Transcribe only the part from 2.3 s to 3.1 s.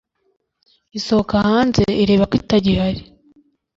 itagihari